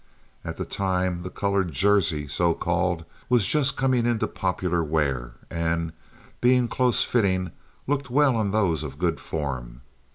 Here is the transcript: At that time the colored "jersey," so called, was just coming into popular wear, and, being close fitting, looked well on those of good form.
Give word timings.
At 0.43 0.57
that 0.57 0.71
time 0.71 1.21
the 1.21 1.29
colored 1.29 1.71
"jersey," 1.73 2.27
so 2.27 2.55
called, 2.55 3.05
was 3.29 3.45
just 3.45 3.77
coming 3.77 4.07
into 4.07 4.25
popular 4.25 4.83
wear, 4.83 5.33
and, 5.51 5.93
being 6.41 6.67
close 6.67 7.03
fitting, 7.03 7.51
looked 7.85 8.09
well 8.09 8.35
on 8.35 8.49
those 8.49 8.81
of 8.81 8.97
good 8.97 9.19
form. 9.19 9.81